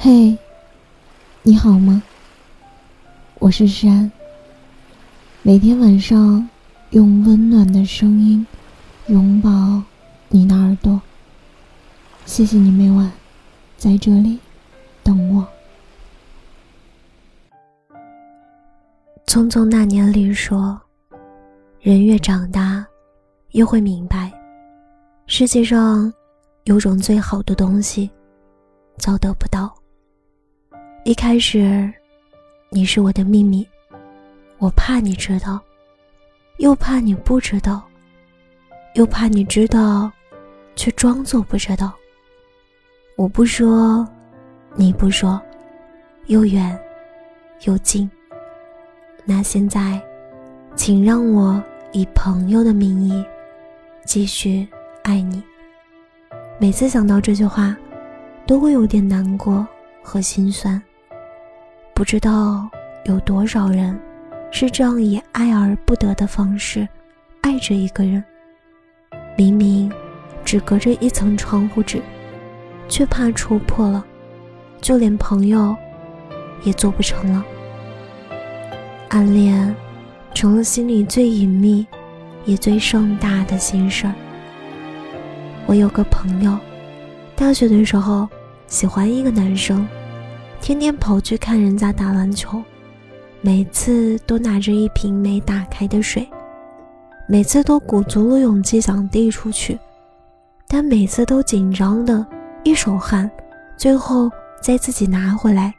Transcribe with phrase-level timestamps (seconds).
[0.00, 0.38] 嘿，
[1.42, 2.00] 你好吗？
[3.40, 4.08] 我是山。
[5.42, 6.48] 每天晚上
[6.90, 8.46] 用温暖的声音
[9.08, 9.82] 拥抱
[10.28, 11.02] 你的耳朵。
[12.26, 13.10] 谢谢你每晚
[13.76, 14.38] 在这里
[15.02, 15.44] 等我。
[19.26, 20.80] 匆匆那年里说，
[21.80, 22.86] 人越长大，
[23.50, 24.32] 越会明白，
[25.26, 26.12] 世界上
[26.66, 28.08] 有种最好的东西，
[28.98, 29.74] 叫得不到。
[31.04, 31.90] 一开始，
[32.68, 33.66] 你是我的秘密，
[34.58, 35.58] 我怕你知道，
[36.58, 37.82] 又怕你不知道，
[38.94, 40.10] 又怕你知道，
[40.76, 41.94] 却装作不知道。
[43.16, 44.06] 我不说，
[44.74, 45.40] 你不说，
[46.26, 46.78] 又远
[47.62, 48.08] 又近。
[49.24, 50.00] 那现在，
[50.76, 51.62] 请让我
[51.92, 53.24] 以朋友的名义
[54.04, 54.66] 继续
[55.04, 55.42] 爱你。
[56.58, 57.74] 每次想到这句话，
[58.46, 59.66] 都会有点难过
[60.02, 60.80] 和心酸。
[61.98, 62.70] 不知道
[63.06, 63.98] 有多少人
[64.52, 66.86] 是这样以爱而不得的方式
[67.40, 68.22] 爱着一个人。
[69.36, 69.90] 明明
[70.44, 72.00] 只隔着一层窗户纸，
[72.88, 74.06] 却怕戳破了，
[74.80, 75.74] 就连朋友
[76.62, 77.44] 也做不成了。
[79.08, 79.74] 暗恋
[80.32, 81.84] 成了心里最隐秘
[82.44, 84.14] 也最盛大的心事儿。
[85.66, 86.56] 我有个朋友，
[87.34, 88.28] 大学的时候
[88.68, 89.84] 喜欢一个男生。
[90.60, 92.62] 天天跑去看人家打篮球，
[93.40, 96.28] 每次都拿着一瓶没打开的水，
[97.26, 99.78] 每次都鼓足了勇气想递出去，
[100.66, 102.26] 但每次都紧张的
[102.64, 103.30] 一手汗，
[103.76, 105.72] 最后再自己拿回来。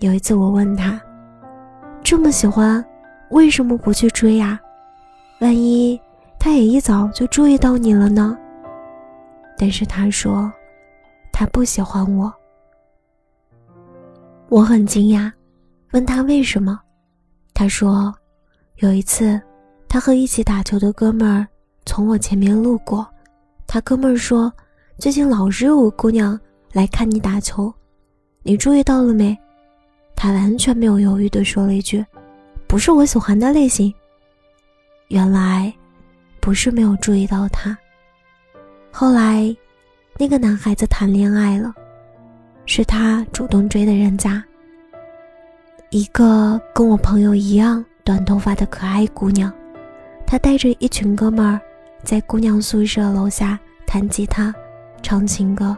[0.00, 1.00] 有一次我问他
[2.04, 2.84] ：“这么喜欢，
[3.30, 4.60] 为什么不去追呀？
[5.40, 5.98] 万一
[6.38, 8.36] 他也一早就注意到你了呢？”
[9.56, 10.52] 但是他说
[11.32, 12.30] ：“他不喜欢我。”
[14.50, 15.30] 我很惊讶，
[15.92, 16.80] 问他为什么。
[17.54, 18.12] 他说，
[18.78, 19.40] 有一次，
[19.88, 21.46] 他和一起打球的哥们儿
[21.86, 23.06] 从我前面路过，
[23.64, 24.52] 他哥们儿说，
[24.98, 26.38] 最近老是有个姑娘
[26.72, 27.72] 来看你打球，
[28.42, 29.38] 你注意到了没？
[30.16, 32.04] 他完全没有犹豫地说了一句
[32.66, 33.94] ：“不是我喜欢的类型。”
[35.06, 35.72] 原来，
[36.40, 37.78] 不是没有注意到他。
[38.90, 39.56] 后来，
[40.18, 41.72] 那个男孩子谈恋爱了。
[42.66, 44.42] 是他主动追的人家，
[45.90, 49.52] 一个跟我朋友一样短头发的可爱姑娘，
[50.24, 51.60] 他带着一群哥们儿
[52.04, 54.54] 在姑娘宿舍楼下弹吉他、
[55.02, 55.76] 唱情歌，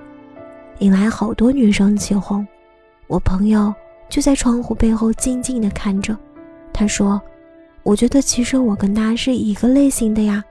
[0.80, 2.46] 引来好多女生起哄。
[3.06, 3.74] 我朋友
[4.10, 6.14] 就在窗户背后静静地看着。
[6.74, 7.20] 他说
[7.82, 10.44] ：“我觉得其实我跟他是一个类型的呀，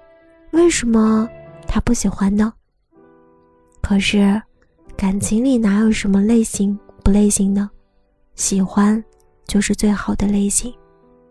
[0.51, 1.29] 为什么
[1.67, 2.51] 他不喜欢呢？”
[3.79, 4.41] 可是。
[5.01, 7.71] 感情里哪有什么类型不类型呢？
[8.35, 9.03] 喜欢
[9.47, 10.71] 就是最好的类型，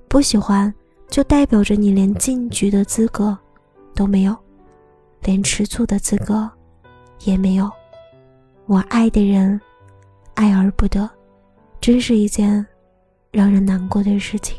[0.08, 0.75] 不喜欢
[1.08, 3.38] 就代表着你连进局的资格
[3.94, 4.36] 都没有，
[5.22, 6.50] 连吃醋的资格
[7.20, 7.70] 也没有。
[8.66, 9.60] 我爱的人
[10.34, 11.09] 爱而不得，
[11.80, 12.66] 真是一件
[13.30, 14.59] 让人难过的事情。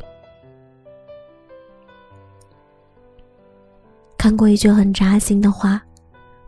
[4.16, 5.82] 看过一句很扎心的话，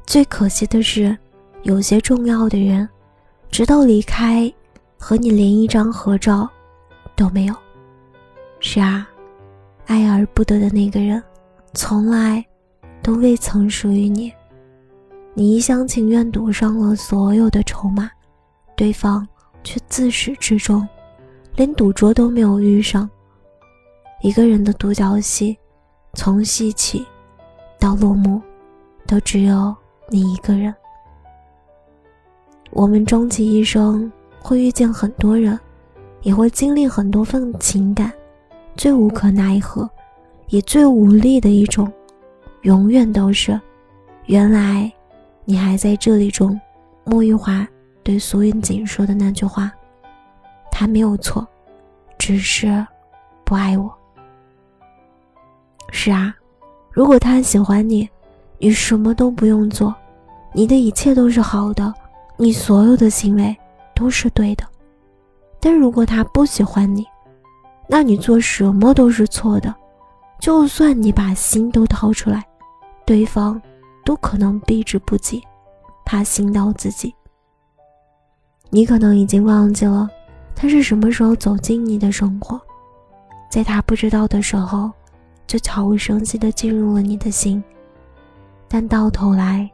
[0.07, 1.15] 最可惜的是。
[1.65, 2.87] 有些重要的人，
[3.51, 4.53] 直到离开，
[4.99, 6.47] 和你连一张合照
[7.17, 7.55] 都没有。
[8.61, 9.09] 是啊，
[9.87, 11.23] 爱而不得的那个人，
[11.73, 12.45] 从来
[13.03, 14.31] 都未曾属于你。
[15.33, 18.11] 你一厢情愿赌上了所有的筹码，
[18.77, 19.27] 对方
[19.63, 20.87] 却自始至终
[21.57, 23.09] 连赌桌都没有遇上。
[24.21, 25.57] 一个人的独角戏，
[26.13, 27.07] 从戏起
[27.79, 28.41] 到落幕，
[29.07, 29.75] 都只有
[30.11, 30.75] 你一个人。
[32.75, 35.57] 我们终其一生会遇见很多人，
[36.23, 38.13] 也会经历很多份情感，
[38.77, 39.89] 最无可奈何，
[40.49, 41.91] 也最无力的一种，
[42.63, 43.59] 永远都是，
[44.27, 44.93] 原来，
[45.45, 46.61] 你还在这里中，
[47.05, 47.65] 莫玉华
[48.03, 49.71] 对苏云锦说的那句话，
[50.73, 51.47] 他没有错，
[52.19, 52.85] 只是，
[53.45, 53.89] 不爱我。
[55.93, 56.35] 是啊，
[56.91, 58.09] 如果他喜欢你，
[58.59, 59.95] 你什么都不用做，
[60.53, 61.95] 你的一切都是好的。
[62.37, 63.57] 你所有的行为
[63.95, 64.65] 都是对的，
[65.61, 67.07] 但如果他不喜欢你，
[67.89, 69.75] 那你做什么都是错的。
[70.41, 72.45] 就算你把心都掏出来，
[73.07, 73.61] 对方
[74.05, 75.43] 都可能避之不及，
[76.05, 77.15] 怕心到自己。
[78.69, 80.11] 你可能已经忘记了
[80.55, 82.61] 他是什么时候走进你的生活，
[83.49, 84.91] 在他不知道的时候，
[85.47, 87.63] 就悄无声息地进入了你的心。
[88.69, 89.71] 但到头来，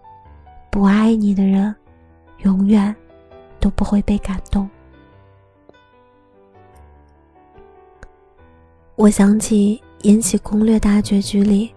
[0.70, 1.74] 不爱你的人。
[2.42, 2.94] 永远
[3.58, 4.68] 都不会被感动。
[8.96, 11.74] 我想起《延禧攻略》大结局里，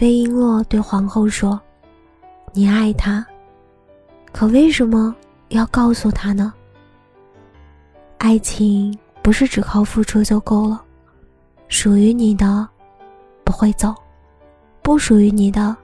[0.00, 1.60] 魏璎珞对皇后说
[2.54, 3.26] ：“你爱他，
[4.32, 5.14] 可为什么
[5.48, 6.52] 要告诉他呢？
[8.16, 10.82] 爱情不是只靠付出就够了，
[11.68, 12.66] 属于你的
[13.44, 13.94] 不会走，
[14.80, 15.76] 不属于你的，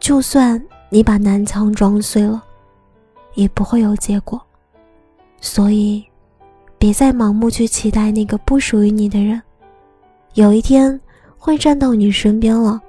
[0.00, 0.60] 就算
[0.90, 2.42] 你把南墙撞碎了，
[3.38, 4.40] 也不会有结果。
[5.40, 6.04] 所以，
[6.76, 9.40] 别再盲目去期待那个不属于你的人。”
[10.34, 11.00] 有一天
[11.38, 12.80] 会站到你身边了，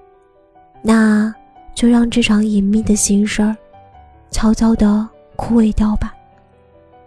[0.82, 1.34] 那
[1.76, 3.56] 就让这场隐秘的心事儿
[4.32, 6.14] 悄悄地枯萎掉吧。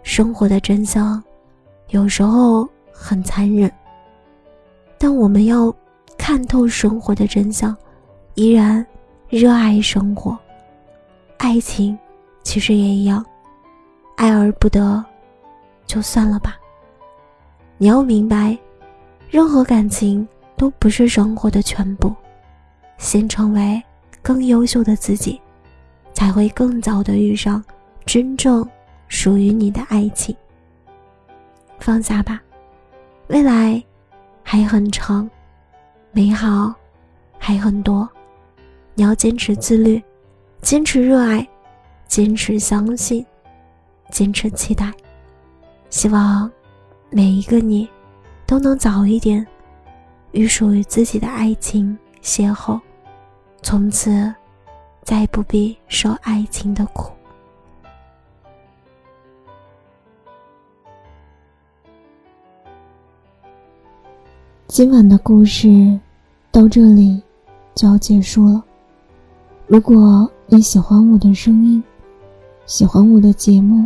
[0.03, 1.21] 生活的真相
[1.89, 3.69] 有时候很残忍，
[4.97, 5.73] 但我们要
[6.17, 7.75] 看透生活的真相，
[8.35, 8.85] 依然
[9.29, 10.37] 热爱生活。
[11.37, 11.97] 爱情
[12.41, 13.23] 其实也一样，
[14.15, 15.03] 爱而不得，
[15.85, 16.57] 就算了吧。
[17.77, 18.57] 你要明白，
[19.29, 20.27] 任何感情。
[20.55, 22.13] 都不是生活的全部，
[22.97, 23.83] 先成为
[24.21, 25.41] 更优秀的自己，
[26.13, 27.61] 才会更早的遇上
[28.05, 28.65] 真正
[29.09, 30.33] 属于你的爱情。
[31.79, 32.41] 放下吧，
[33.27, 33.83] 未来
[34.41, 35.29] 还很长，
[36.13, 36.73] 美好
[37.37, 38.07] 还很多，
[38.93, 40.01] 你要坚持自律，
[40.61, 41.45] 坚持热爱，
[42.07, 43.25] 坚持相信，
[44.13, 44.93] 坚持期待。
[45.89, 46.49] 希望
[47.09, 47.89] 每一个你
[48.45, 49.45] 都能早一点。
[50.33, 52.79] 与属于自己的爱情邂逅，
[53.61, 54.33] 从此
[55.03, 57.11] 再不必受爱情的苦。
[64.65, 65.99] 今晚的故事
[66.51, 67.21] 到这里
[67.75, 68.63] 就要结束了。
[69.67, 71.83] 如果你喜欢我的声音，
[72.65, 73.85] 喜欢我的节目，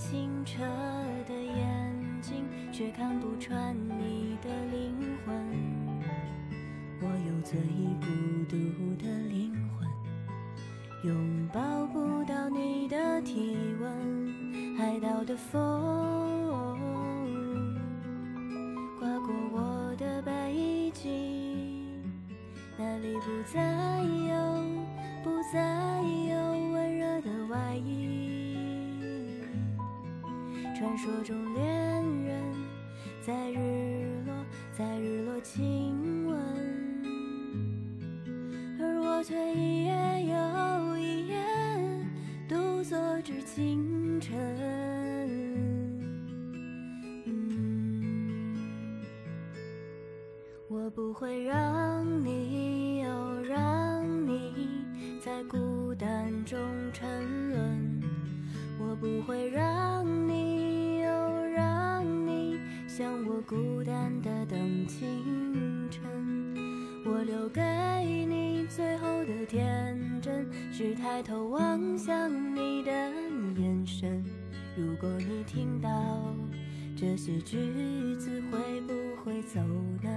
[0.00, 0.62] 清澈
[1.28, 2.42] 的眼睛，
[2.72, 4.94] 却看不穿你的灵
[5.26, 5.36] 魂。
[7.02, 7.60] 我有最
[8.00, 8.06] 孤
[8.48, 8.56] 独
[8.96, 9.86] 的灵魂，
[11.04, 14.78] 拥抱不到你的体温。
[14.78, 15.60] 海岛的风
[30.80, 31.62] 传说中恋
[32.24, 32.42] 人
[33.20, 33.58] 在日
[34.24, 34.34] 落，
[34.72, 36.40] 在日落亲吻，
[38.80, 39.92] 而我却一夜
[40.24, 41.36] 又一夜
[42.48, 44.34] 独坐至清晨。
[50.66, 51.89] 我不会让
[74.90, 75.88] 如果你听到
[76.96, 77.56] 这些句
[78.16, 78.92] 子，会不
[79.22, 79.60] 会走
[80.02, 80.10] 呢？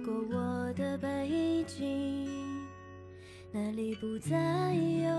[0.00, 2.28] 过我的背脊，
[3.50, 5.10] 那里不再有，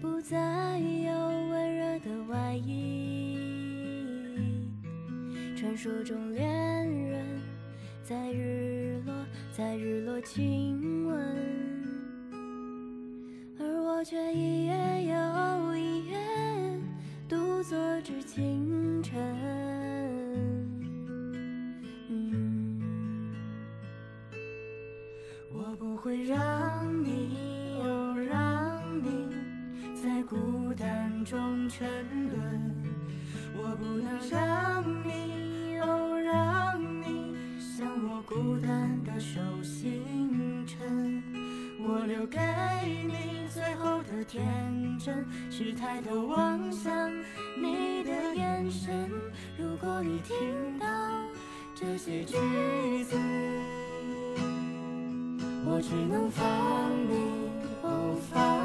[0.00, 1.12] 不再有
[1.48, 3.38] 温热的外衣。
[5.56, 6.46] 传说中恋
[6.88, 7.24] 人
[8.04, 9.12] 在日落，
[9.50, 11.16] 在日落亲吻，
[13.58, 15.14] 而我却一夜又
[38.36, 41.22] 孤单的手星辰。
[41.80, 42.38] 我留给
[43.06, 44.44] 你最后的天
[44.98, 47.10] 真，是抬头望向
[47.56, 49.10] 你的眼神。
[49.58, 50.86] 如果你听到
[51.74, 52.36] 这些句
[53.04, 53.16] 子，
[55.64, 56.46] 我只能放
[57.08, 57.14] 你，
[57.84, 58.55] 哦，放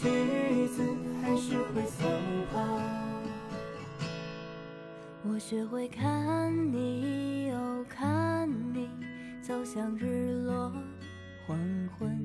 [0.00, 0.82] 句子，
[1.20, 2.08] 还是会走
[2.54, 2.60] 吧。
[5.22, 8.88] 我学会看你，哦，看你
[9.42, 10.72] 走向日落
[11.46, 11.58] 黄
[11.98, 12.18] 昏。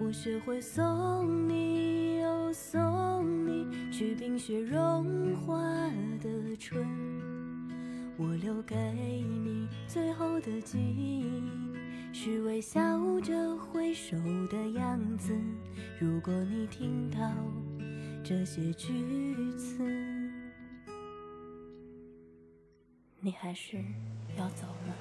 [0.00, 5.56] 我学会送你，哦，送你去冰雪融化
[6.20, 6.84] 的春。
[8.16, 11.40] 我留给你最后的记忆，
[12.16, 12.80] 是微笑
[13.22, 14.16] 着挥手
[14.48, 15.36] 的样子。
[16.00, 17.18] 如果你听到
[18.22, 18.86] 这些句
[19.56, 19.82] 子，
[23.18, 23.78] 你还是
[24.38, 24.94] 要走吗？